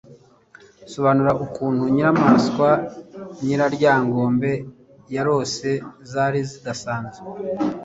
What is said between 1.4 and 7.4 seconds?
ukuntu inyamaswa Nyiraryangombe yarose zari zidasanzwe.